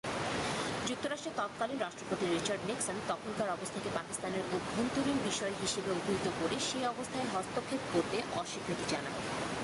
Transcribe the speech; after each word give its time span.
যুক্তরাষ্ট্রের 0.87 1.37
তৎকালীন 1.37 1.79
রাষ্ট্রপতি 1.79 2.25
রিচার্ড 2.25 2.61
নিক্সন 2.67 2.97
তখনকার 3.07 3.49
অবস্থাকে 3.49 3.89
পাকিস্তানের 3.93 4.43
অভ্যন্তরীণ 4.55 5.17
বিষয় 5.25 5.53
হিসেবে 5.61 5.89
অভিহিত 5.91 6.27
করে 6.39 6.55
সে 6.59 6.79
অবস্থায় 6.87 7.27
হস্তক্ষেপ 7.33 7.81
করতে 7.93 8.17
অস্বীকৃতি 8.35 8.85
জানায়। 8.91 9.17